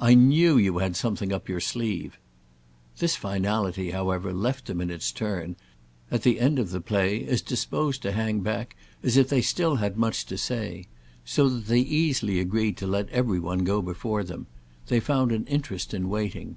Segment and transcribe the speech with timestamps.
[0.00, 2.18] "I knew you had something up your sleeve!"
[3.00, 5.56] This finality, however, left them in its turn,
[6.10, 9.44] at the end of the play, as disposed to hang back as if they had
[9.44, 10.86] still much to say;
[11.22, 15.92] so that they easily agreed to let every one go before them—they found an interest
[15.92, 16.56] in waiting.